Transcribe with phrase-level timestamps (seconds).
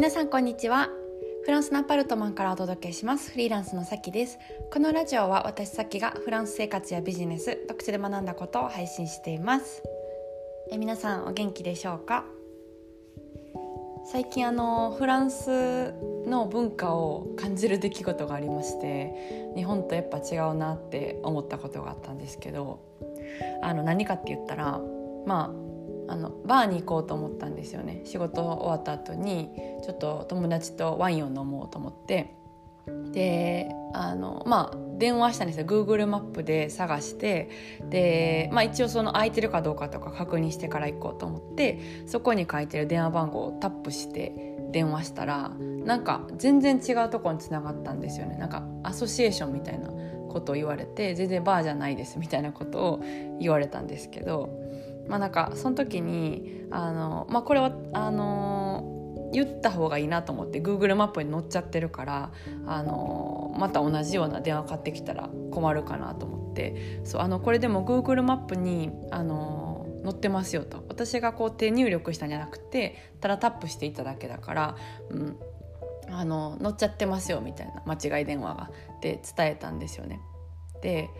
[0.00, 0.88] 皆さんこんにちは。
[1.44, 3.32] フランスのアパルトマンからお届けします。
[3.32, 4.38] フリーランスのさきです。
[4.72, 9.82] このラジオは私さきがフランス生活やビジネス独自で学んだことを配信しています。
[10.72, 12.24] え皆さんお元気でしょうか？
[14.10, 15.92] 最近あのフランス
[16.26, 22.80] の文化を感じる出来事がありまして日本とやっぱ違うなって思ったことがあったんですけど
[23.60, 24.80] あの何かって言ったら
[25.26, 25.69] まあ
[26.10, 28.02] あのバーに行こうと思ったんですよね。
[28.04, 29.50] 仕事終わった後に
[29.84, 32.34] ちょっと友達とワインを飲もうと思って。
[33.12, 35.66] であのまあ電話したんですよ。
[35.66, 37.48] Google マップで探して。
[37.88, 45.50] で、まあ、一応その空いてるかどうかとか確認してから行こうと思ってそこに書いてる電話番号をタップして電話したら
[45.84, 48.36] なんか全然違うとこにつながったんですよね。
[48.36, 49.88] なんかアソシエーションみたいな
[50.30, 53.00] ことを言われて全然バーじゃないですみたいなことを
[53.40, 54.48] 言われたんですけど
[55.10, 62.32] まあなんかその時にあの、まあ、これはあの言った方がいいなと思って Google マップに載っちゃってるから
[62.66, 74.76] あのまた同じような電話買ってきたら困るかなと思ってそうあのこれでも Google マップにあの載ってますよと私がこう手入力したんじゃなくてただタップしていただけだから、
[75.10, 75.36] うん、
[76.08, 80.20] あの載っちゃってますよみたいな間違い電話がって伝えたんですよね。
[80.82, 81.10] で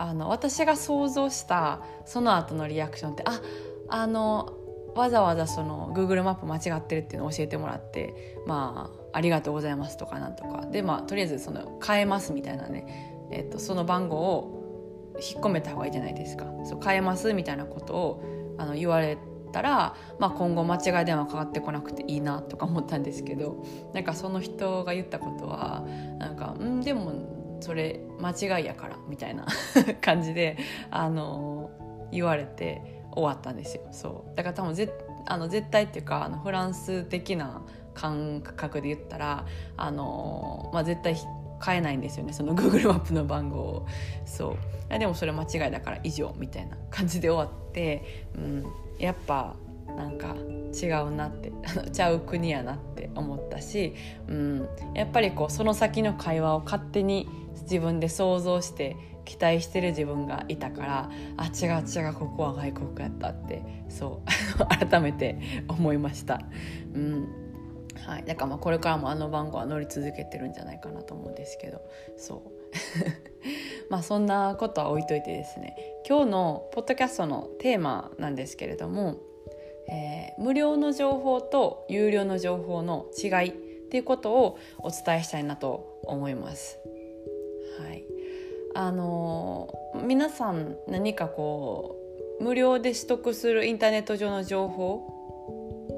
[0.00, 3.40] あの私が想像したその後のリアクションってあ
[3.88, 4.54] あの
[4.94, 10.66] わざわざその Google マップ間違ってるっていうのを教えてもらってまあありがとうございますとかなんとか。
[10.66, 16.46] でまあとりあえずその変えますみたいなね、えっと、その番号を引っ込めた方がいいじゃないですか。
[16.64, 19.18] そう変えますみたいなことをあの言われ
[19.52, 25.84] たら、まあ、今後間違い電話かかってこなくていいなとか思ったんですけどなんかその人が言ったことは
[26.18, 27.12] なんか「うんでも
[27.60, 29.46] それ間違いやからみたいな
[30.00, 30.56] 感じで
[30.90, 31.70] あの
[32.10, 33.82] 言われて終わったんですよ。
[33.90, 34.36] そう。
[34.36, 34.92] だから多分ぜ
[35.26, 37.62] あの絶対っていうかあのフランス的な
[37.94, 39.44] 感覚で言ったら
[39.76, 41.16] あの、まあ、絶対
[41.64, 42.32] 変えないんですよね。
[42.32, 43.86] その Google マップの番号を。
[44.24, 44.56] そ
[44.90, 44.98] う。
[44.98, 48.66] でもそれ間違いだから以上みたいな感じで終わって、うん、
[48.98, 49.54] やっぱ
[49.96, 50.36] なんか
[50.80, 51.52] 違うなって
[51.92, 53.94] ちゃう国やなって思ったし、
[54.28, 57.28] うん、やっぱりこうその先の会話を勝手に
[57.62, 64.66] 自分で想像して期待してる自分がいたからあ違う違うここは外国やったってそう。
[64.88, 65.38] 改めて
[65.68, 66.40] 思いました。
[66.94, 67.28] うん。
[68.06, 71.82] はい、だからまあこれからもあの番号は乗り続けてるんじゃないかなと思うんですけど
[72.16, 72.42] そう。
[73.90, 75.74] まあそんなことは置いといてですね
[76.06, 79.16] 今日のポッドキャストのテーマなんですけれども、
[79.88, 83.52] えー、無料の情報と有料の情報の違いっ
[83.90, 86.78] ていうことをお伝えしたいなと思います。
[87.80, 88.04] はい、
[88.74, 89.72] あの
[90.06, 91.96] 皆さん何かこ
[92.40, 95.14] う無料で取得するインターネット上の情報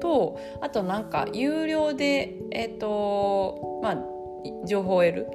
[0.01, 3.97] とあとなんか有料で、えーとまあ、
[4.65, 5.27] 情報を得る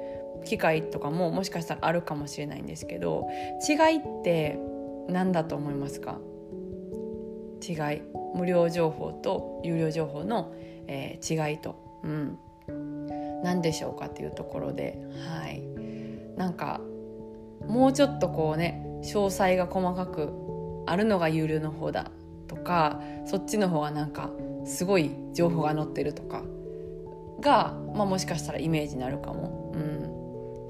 [0.45, 3.27] 機会とかももしかしたらあるかもしれないんですけど
[3.67, 4.59] 違いって
[5.07, 6.19] 何だと思いますか？
[7.61, 8.16] 違い。
[8.37, 10.53] 無料情報と有料情報の、
[10.87, 12.39] えー、違いと、うん、
[13.43, 14.99] 何でしょうかっていうところで
[15.29, 15.63] はい。
[16.37, 16.79] なんか
[17.67, 20.31] もうちょっとこうね詳細が細かく
[20.85, 22.11] あるのが有料の方だ
[22.47, 24.29] とかそっちの方がなんか
[24.65, 26.43] すごい情報が載ってるとか
[27.39, 29.73] が、まあ、もしかしたらイメージになるかも、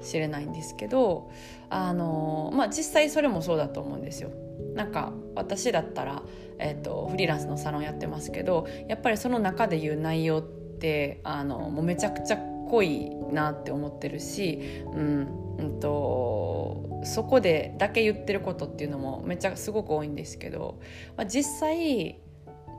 [0.02, 1.30] ん、しれないんですけど
[1.70, 4.30] あの、まあ、実際それもそうだと思うんですよ。
[4.74, 6.22] なんか私だったら、
[6.58, 20.78] えーと、フリーランスのサロンやってますけどやっぱりその中で言う内容ってあのもうめちゃくちゃ濃いなって思ってるし、うんうんと、そこでだけ言ってることっていうのもめっちゃすごく多いんですけど、
[21.16, 22.20] まあ、実際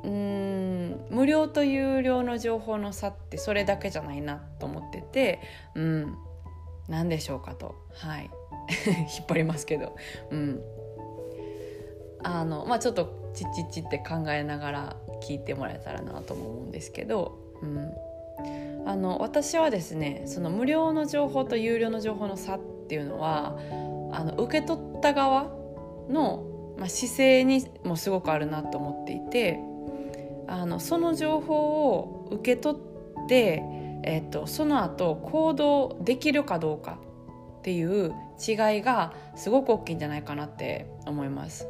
[0.04, 5.42] うん無料と有料の情報の差ってそれだけじゃないなと思ってて、
[5.76, 6.18] うん、
[6.88, 8.30] 何でしょうかと、はい、
[9.18, 9.96] 引っ張りますけど、
[10.32, 10.62] うん。
[12.24, 17.38] あのまあ、ちょっとチッチッチって考えながら聞いてもらえたらなとも思うんですけど。
[17.62, 17.94] うん
[18.86, 23.58] あの私はですねその無料の情報と有料の情報の差っていうのは
[24.12, 25.52] あの受け取った側
[26.10, 29.60] の、まあ、姿勢にもすごくあるなと思っていて
[30.48, 33.62] あのその情報を受け取って、
[34.04, 36.98] えっと、その後行動できるかどうか
[37.60, 41.68] っていう違いがすごく大きいんじゃないかなって思います。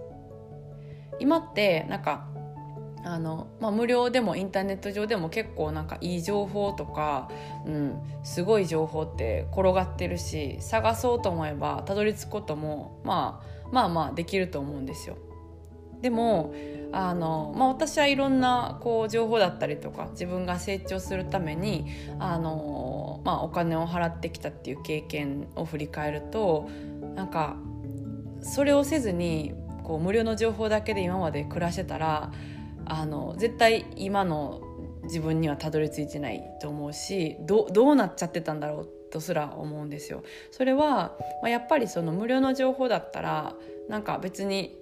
[1.20, 2.28] 今ってなんか
[3.04, 7.30] あのまあ、無料でもインターネット上でも結構なんかいい情報とか、
[7.66, 15.18] うん、すごい情報って転がってるし探そうと思えばたどり着くことも、まあ、まあまあできると思うんですよ。
[16.02, 16.54] でも
[16.92, 21.88] あの、まあ、私はいろんなこう情報だったりとか自分が成長するために
[22.20, 26.70] あの、まあ、お金を払ってきたっていう経験を振り返ると
[27.16, 27.58] なんか
[28.42, 29.54] それをせずに
[29.90, 32.32] こう無料の情報だけで今まで暮らしてたら
[32.86, 34.62] あの絶対今の
[35.06, 40.22] 自分にはたどり着いてないと思うしどうなっちゃってたんだろうとすら思うんですよ。
[40.52, 43.56] それは、まあ、やっぱりその無料の情報だったら
[43.88, 44.78] なんか別に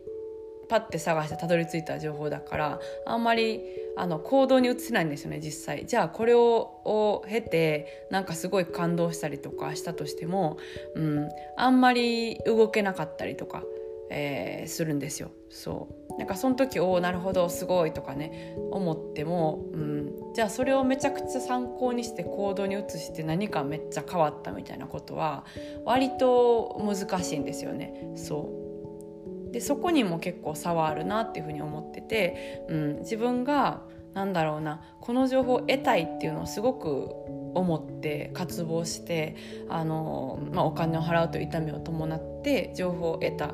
[0.67, 3.61] パッて探してたどり着いた情報だからあんまり
[3.95, 10.57] あの行動に移せないんですよね実際じゃあこれをを経てなんかすごい感動したりとかしたとしても、
[10.95, 13.63] うん、あんまり動けなかったりとか
[14.09, 15.31] えー、するんですよ。
[15.49, 16.17] そう。
[16.17, 25.45] なんかその時おなるほどすごいとかね思っても、うん、じゃあそれをめちゃくちゃ参考にして行動に移して何かめっちゃ変わったみたいなことは
[25.85, 28.13] 割と難しいんですよね。
[28.15, 28.49] そ
[29.49, 29.51] う。
[29.51, 33.81] でそこにも結構差はあるなっていうふうに思ってて、うん、自分が
[34.13, 37.13] なんだろうなこの情報を得たいっていうのをすごく
[37.53, 39.35] 思って渇望して
[39.69, 43.53] あの、まあ、お金を払うと痛みを伴って情報を得た。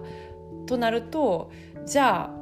[0.66, 1.52] となると
[1.86, 2.34] じゃあ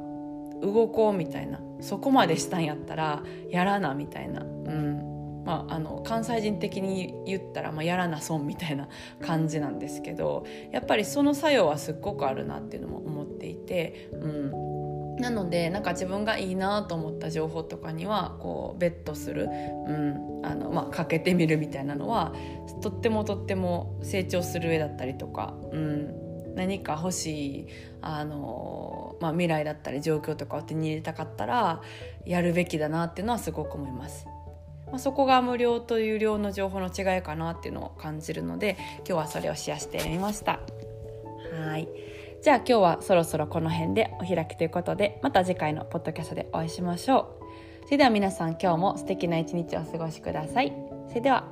[0.60, 1.60] 動こうみたいな。
[1.82, 5.12] そこまでしたんやったらやらなみたいな、うん。
[5.44, 8.88] まあ、あの関西人的に言ったら、まあ、やらな損みたいな
[9.20, 19.48] 感じなんですけどやっぱりその作用はすっごくあるなっていうのも思っていて、うん、なのでなんか自分がいいなと思った情報とかにはこうベットする、
[19.88, 20.32] うん。
[20.44, 22.32] あのまあ、かけてみるみたいなのは
[22.80, 26.14] とってもとっても成長する上だったりとか、うん、
[26.54, 27.66] 何か欲しい
[28.00, 31.80] あの、まあ、未来だったり状況とかを手に入れたかったら
[32.24, 34.26] やるべきだなっていうのはすごく思います。
[34.86, 40.60] まあ、そこが無料と有料の情報の違いかなっていうのを感じるので今日はそれをシェアしてみました。
[41.64, 41.88] はい
[42.42, 47.84] じゃあ今日はそろそろこの辺でお開きということでまた次回のポッドキャストでお会いしましょう。
[47.84, 50.72] それでは皆さん今日も素敵な一日をお過ごしください。
[51.08, 51.48] それでは